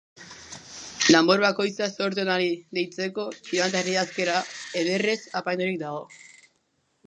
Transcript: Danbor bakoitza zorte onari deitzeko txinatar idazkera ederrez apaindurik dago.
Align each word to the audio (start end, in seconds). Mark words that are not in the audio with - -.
Danbor 1.15 1.43
bakoitza 1.43 1.89
zorte 1.99 2.23
onari 2.23 2.49
deitzeko 2.79 3.27
txinatar 3.49 3.93
idazkera 3.95 4.41
ederrez 4.85 5.19
apaindurik 5.43 5.81
dago. 5.87 6.05